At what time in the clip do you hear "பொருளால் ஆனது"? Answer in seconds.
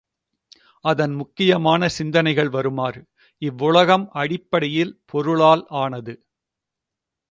5.05-6.15